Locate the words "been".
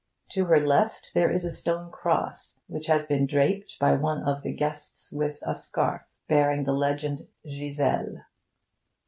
3.03-3.27